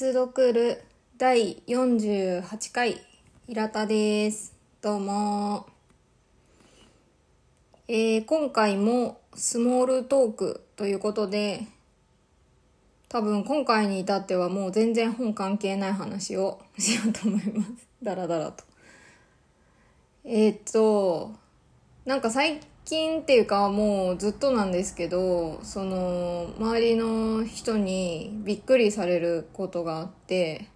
[0.00, 0.82] 接続る
[1.18, 3.02] 第48回
[3.46, 4.54] 平田です。
[4.80, 5.66] どうも。
[7.86, 11.66] えー、今回もスモールトークということで
[13.10, 17.70] 多分今回に至ってはもう全然本関係ない話を しようと思います。
[18.02, 18.64] だらだらと。
[20.24, 21.34] えー、っと
[22.06, 22.60] なんか最
[22.90, 30.66] 近っていうかもうずっとなんですけどその周りの人にびっくりされることがあって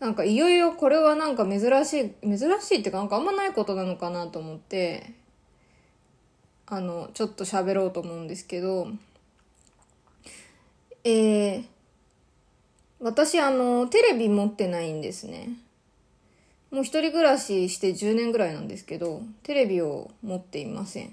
[0.00, 5.14] なんかいよいよこれはなんか珍しい珍しいっていうかなんかあんまないことなのかなと思って
[6.66, 8.88] あのちょっと喋ろうと思うんですけど
[11.04, 11.64] えー、
[12.98, 15.50] 私あのテレビ持ってないんですね
[16.72, 21.12] もう一人暮らしして10年ぐらいなんですけど、テレビを持っていません。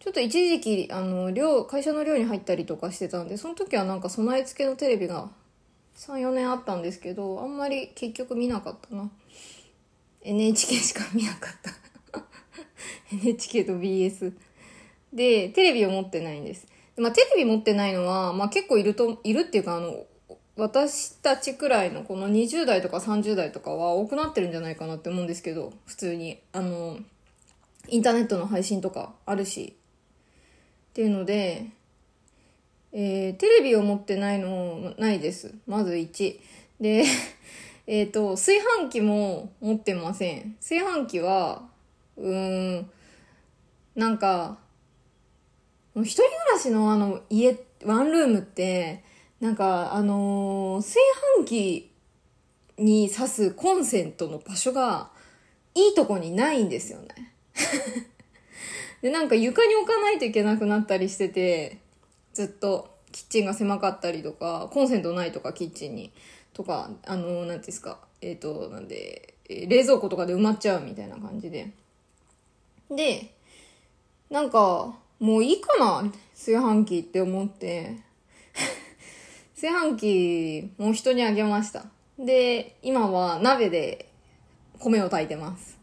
[0.00, 5.30] ちょっと一時期、あの、寮、会社の寮に入ったりとかしてたんで、その時はなんか備え付けのテレビが
[5.96, 9.10] 3、4年あったんですけど、あんまり結局見なかったな。
[10.22, 12.22] NHK しか見なかった。
[13.12, 14.32] NHK と BS。
[15.12, 16.66] で、テレビを持ってないんです。
[16.96, 20.04] まあ、テレビ持ってないのは、まあ結構いると、いるっていうか、あの、
[20.56, 26.40] 私たちくらいのこの20代とか30代とかは多くなってるんじゃないかなって思うんですけど、普通に。
[26.52, 26.98] あの、
[27.88, 29.76] インターネットの配信とかあるし。
[30.94, 31.66] っていうので、
[32.92, 35.52] えー、テレビを持ってないの、ないです。
[35.66, 36.38] まず1。
[36.80, 37.04] で、
[37.88, 40.54] えっ、と、炊飯器も持ってません。
[40.60, 41.68] 炊飯器は、
[42.16, 42.90] うーん、
[43.96, 44.60] なんか、
[45.96, 49.02] 一人暮らしのあの家、ワンルームって、
[49.40, 51.00] なんか、あのー、炊
[51.40, 51.90] 飯器
[52.78, 55.10] に挿すコンセントの場所が、
[55.74, 57.34] いいとこにないんですよね。
[59.04, 61.76] で、なんか床に置かないといけなくなったりしてて、
[62.32, 66.10] ずっとキッチンが狭かったりとか、コンセントないとか、キッチンに。
[66.54, 71.70] とか、あの、なんですか、えっ、ー、と、なんで、え冷蔵庫とかで埋まっちゃうみたいな感じで。
[72.90, 73.34] で、
[74.30, 77.98] なんか、もういいかな炊飯器って思って
[79.54, 81.84] 炊飯器もう人にあげました。
[82.18, 84.08] で、今は鍋で
[84.78, 85.78] 米を炊いてます。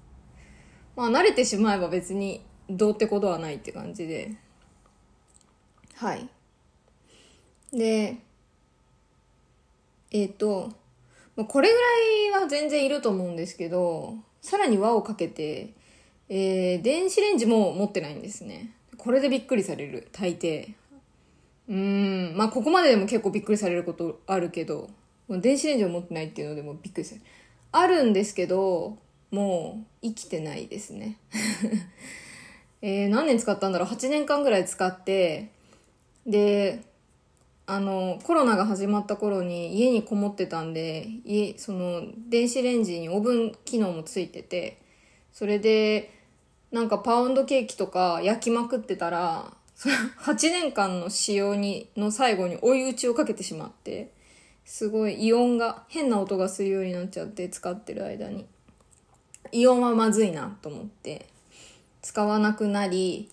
[0.96, 2.42] まあ慣れてしまえば別に
[2.78, 4.32] どうってことはないって感じで。
[5.96, 6.28] はい。
[7.72, 8.18] で、
[10.12, 10.72] えっ、ー、と、
[11.36, 11.82] これぐ
[12.34, 15.74] らいは全然いると思うんですけど、さらに輪をかけて、
[16.30, 18.74] えー、電子レンジも持ってないんですね。
[18.98, 20.74] これでびっくりされる、大抵。
[21.70, 24.90] うん、まあここまででも結構びっくりされることあるけど、
[25.30, 27.22] 電子レンジを持ってないっていうのでもびっくりする。
[27.72, 28.98] あるんですけど、
[29.32, 31.18] もう生きてないですね。
[32.82, 35.52] えー、何年使ったんだろう ?8 年間ぐらい使って、
[36.26, 36.84] で、
[37.68, 44.82] あの、コロナが始まった頃に家にこもってたんで、家、その、電子レンジにオーブン機能もついてて、
[45.32, 46.12] それで、
[46.72, 49.54] なんかパウンドケーキとか焼きまくってたら、
[50.22, 54.12] 8年間の使用に、の最後に追い打ちをかけてしまって、
[54.66, 58.46] すごいイオンが、変な音がするようになっちゃって使ってる間に。
[59.52, 61.31] イオンはまずいなと思って、
[62.02, 63.30] 使わなくなり、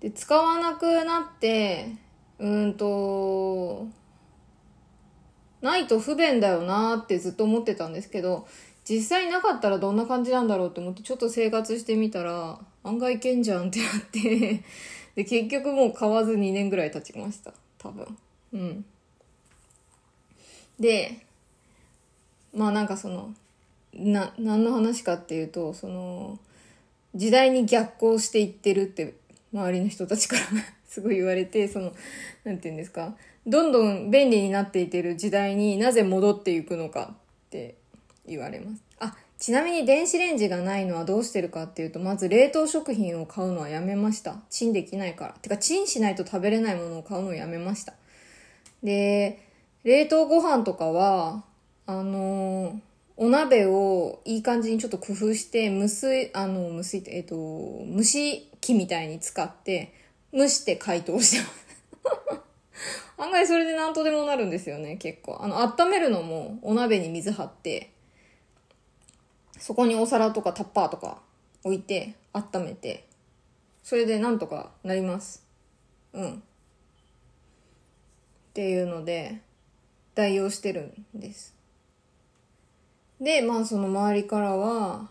[0.00, 1.92] で、使わなくなって、
[2.38, 3.86] うんと、
[5.60, 8.46] ないと不便だよなってずっと思ってたんですけど、
[8.88, 14.64] 実際なかったらどんな感じなんだろうって思ってちょっと生活してみたら、案外いけんじゃんってなって
[15.14, 17.52] で、結局もう買わず2年ぐらい経ちました。
[17.76, 18.16] 多分。
[18.52, 18.84] うん。
[20.78, 21.26] で、
[22.54, 23.34] まあなんかその、
[23.92, 26.38] な、何の話かっていうと、その、
[27.14, 29.14] 時代に逆行していってるって
[29.52, 30.42] 周りの人たちから
[30.86, 31.92] すごい言われて、その、
[32.44, 37.14] なんて言うんですか、どんどん便利になっていってる時代になぜ戻っていくのか
[37.46, 37.76] って
[38.26, 38.82] 言われます。
[38.98, 44.42] あ、ちなみに電子レンジがないのはどうしてるかっていうと、まず冷凍食品を買うのはやめました。
[44.50, 45.32] チンできないから。
[45.34, 47.94] てか、チンしないと食べれないものを買うのをやめました。
[48.82, 49.38] で、
[49.84, 51.44] 冷凍ご飯とかは、
[51.86, 52.80] あのー、
[53.20, 59.92] お鍋をいい感じにちょっと工夫して、無水、あの、無水、えっ、と、蒸し器みたいに使って、
[60.32, 62.42] 蒸して解凍してます。
[63.18, 65.36] 案外それで何とでもなるんですよね、結構。
[65.40, 67.90] あの、温めるのもお鍋に水張って、
[69.58, 71.20] そこにお皿とかタッパーとか
[71.64, 73.04] 置いて温めて、
[73.82, 75.44] それでなんとかなります。
[76.12, 76.34] うん。
[76.34, 76.40] っ
[78.54, 79.40] ていうので、
[80.14, 81.57] 代用してるんです。
[83.20, 85.08] で、まあその周りからは、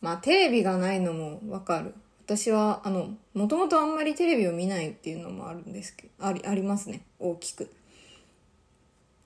[0.00, 1.94] まあテレビがないのもわかる。
[2.24, 7.02] 私は、あの、もともとあんまりテレビを見ないっていうのもあるんですけど、あり、ありますね。
[7.18, 7.70] 大きく。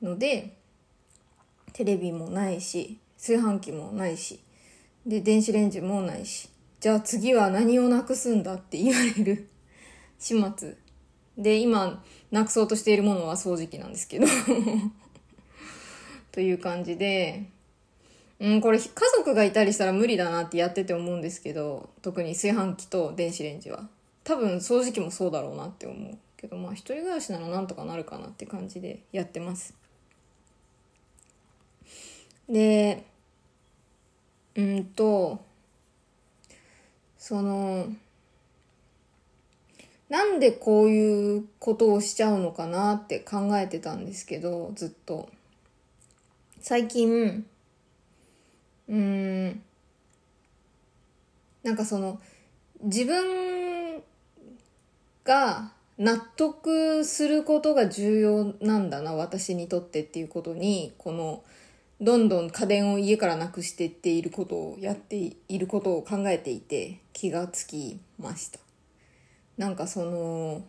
[0.05, 0.57] ので
[1.73, 4.41] テレビもないし炊飯器もないし
[5.07, 6.49] で電子レンジもないし
[6.81, 9.49] じゃあ次は何をなくすんだって言われる
[10.19, 10.77] 始末
[11.37, 14.27] で今なくそうとしているものは掃除機なんですけど
[16.35, 17.45] という感じで
[18.41, 23.89] うん、これ家族がいたりしたら無理だなってやってて思うんですけど特に炊飯器と電子レンジは。
[24.25, 29.75] 多分掃除機もそうだろうなって思うけどまあ一人暮らしならなんとかなるかなって感じでやってます。
[32.49, 33.05] で
[34.57, 35.41] うんと
[37.19, 37.87] その
[40.09, 45.29] なんでこういうことをしちゃうのかなって考えてたんですけどずっと。
[46.67, 47.45] 最近
[48.89, 49.63] うん
[51.63, 52.19] なんかその
[52.81, 54.03] 自分
[55.25, 61.45] が納得することが重要なんだな私にとってっていうことにこの
[62.01, 68.59] どんどん家電を家からなくしていっていることをやっていることを考えていて気がつきました。
[69.59, 70.65] なんかその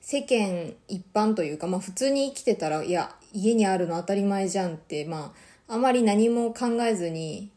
[0.00, 5.32] 世間一般というかまあ普通に生きてたらいや家にあるの当たり前じゃんってま
[5.68, 7.50] ああまり何も考えずに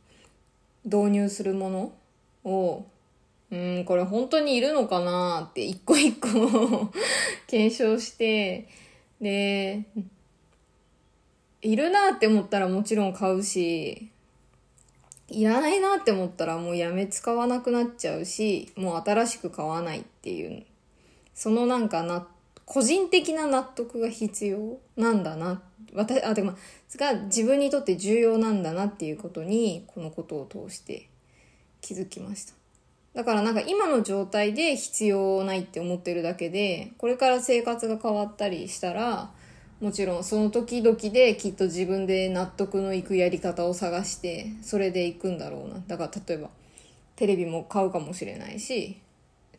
[0.86, 1.94] 導入するもの
[2.44, 2.86] を、
[3.51, 6.30] うん、これ本当にいるのかなって一個一個
[7.48, 8.68] 検証して、
[9.19, 9.83] で、
[11.62, 14.10] いるなって思ったらもちろん買うし、
[15.27, 20.63] いらないなって思ったらもうやめ使わなくなっちゃうし、もう新しく買わないっていう、
[21.33, 22.27] そのなんかな、
[22.65, 25.62] 個人的な納得が必要なんだな
[25.94, 26.56] 私あでも
[26.97, 31.09] が自分にとって重要なんだなっていうことにこのことを通して
[31.81, 32.53] 気づきました。
[33.13, 39.31] だからなんか今の状態で必要ないって思ってるだけでこれから生活が変わったりしたら
[39.79, 45.81] もちろんその時々できっと自分で納得のいくやり方を探してそれで行くんだろうな。
[45.88, 46.50] だから例えば
[47.15, 48.97] テレビも買うかもしれないし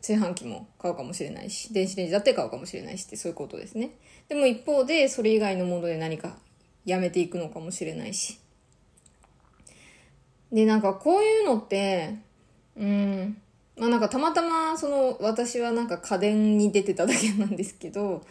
[0.01, 3.91] 炊飯器も買うかもしれないし電子レンジだって買うかもしれないしってそういうことですね
[4.29, 6.37] でも一方でそれ以外のもので何か
[6.87, 8.39] やめていくのかもしれないし。
[10.51, 12.15] で、なんかこういうのって、
[12.77, 13.37] うん、
[13.77, 18.25] まあなんかたまたまその私はなんか家電に出てただけなんですけど、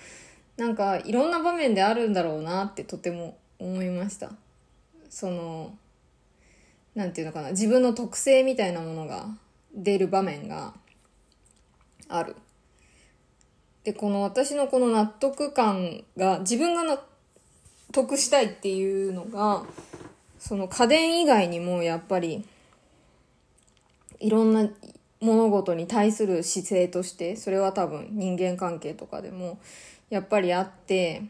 [0.56, 4.32] なんかいろんな場面であるんだろうなってとても思いました。
[5.10, 5.76] その、
[6.94, 9.28] なんていうのかな、自分の特性みたいなものが
[9.74, 10.72] 出る場面が
[12.08, 12.36] ある。
[13.84, 17.00] で、この私のこの納得感が、自分が納
[17.92, 19.64] 得したいっていうのが、
[20.38, 22.44] その家電以外にもやっぱり、
[24.18, 24.68] いろんな
[25.20, 29.58] 物事に対する姿勢として、それは多分人間関係とかでも、
[30.10, 31.22] やっぱりあって、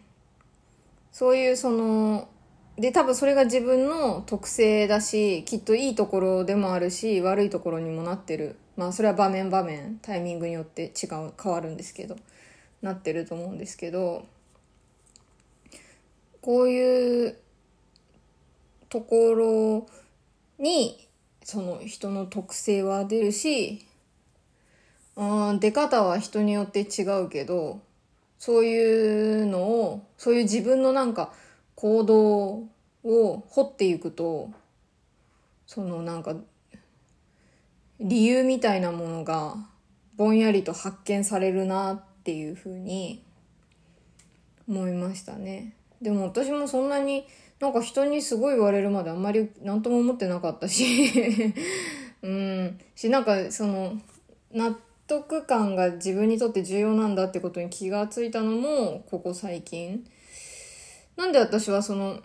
[1.12, 2.28] そういうその、
[2.76, 8.56] で、多分それが自分の特性だし、きっといいところでもあるし、悪いところにもなってる。
[8.76, 12.16] まあそれは場面場面、タイミングによって違う、変わるんですけど。
[12.82, 14.26] なってると思うんですけど
[16.40, 17.36] こういう
[18.88, 19.86] ところ
[20.58, 21.08] に
[21.42, 23.86] その人の特性は出るし
[25.16, 27.80] うん出方は人によって違うけど
[28.38, 31.32] そういうのをそういう自分のなんか
[31.74, 32.64] 行動
[33.04, 34.50] を掘っていくと
[35.66, 36.36] そのなんか
[38.00, 39.56] 理由みたいなものが
[40.16, 43.22] ぼんやりと発見されるなっていうふうに
[44.68, 45.74] 思いましたね。
[46.02, 47.26] でも私もそんなに
[47.60, 51.54] なんか人にすごい言われるまであんまり何とも思ってなかったし。
[52.22, 52.78] うん。
[52.94, 54.00] しなんかその
[54.52, 54.76] 納
[55.06, 60.04] 得感が自分にとって重要なんだってことに気がついたのもここ最近。
[61.16, 62.20] なんで私はその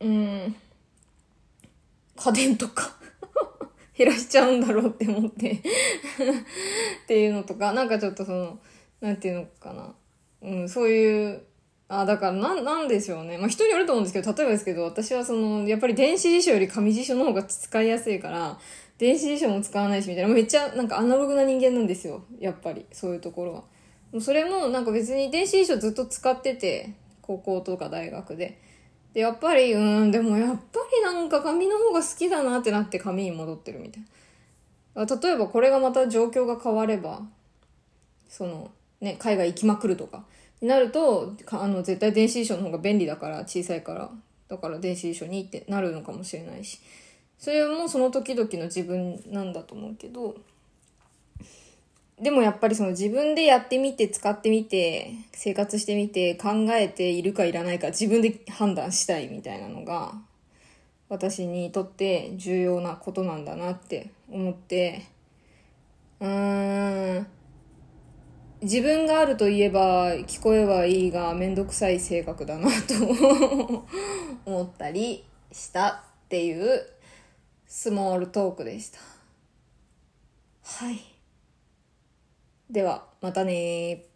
[0.00, 0.56] うん
[2.16, 2.97] 家電とか
[3.98, 5.60] 減らしちゃうんだろうって思って っ
[7.08, 8.58] ていうのとか、なんかちょっとその、
[9.00, 9.92] なんていうのかな。
[10.40, 11.42] うん、そういう、
[11.88, 13.38] あ、だからな、なんでしょうね。
[13.38, 18.58] まあ人によると思うんですけど、例えばですけど、私はその、やっぱり電子辞書より紙辞書の方が使いやすいから、
[18.98, 22.22] 電子辞書も使わないしみたいな、めっちゃなんかアナログな人間なんですよ。
[22.38, 23.54] やっぱり、そういうところ
[24.12, 24.20] は。
[24.20, 26.90] それもなんか別に電子辞書ずっと使ってて、
[27.20, 28.60] 高校とか大学で。
[29.12, 35.04] で、やっぱり、うん、でもやっぱりなんか紙の方が好きだなってなって紙に戻ってるみたいな。
[35.04, 37.22] 例えばこれがまた状況が変われば、
[38.28, 40.24] その、ね、海外行きまくるとか、
[40.60, 44.10] になると、あの、絶対電子辞書の方が便利だから、小さいから。
[44.48, 46.80] だから電子辞書にってなるのかもしれないし。
[47.38, 50.36] それもその時々の自分なんだと思うけど、
[52.20, 60.12] でもやっぱりその自分でやってみて使ってみて生活してみて考えているかいらないか自分で判断したいみたいなのが
[61.08, 65.06] 私にとって重要なことなんだなって思って
[66.20, 67.26] うーん
[68.60, 73.84] 自分があると言えば聞こえはいいがめんどくさい性格だなと
[74.44, 76.84] 思ったりしたっていう
[77.68, 78.98] スモールトークでした。
[80.64, 81.17] はい。
[82.70, 84.07] ではまたね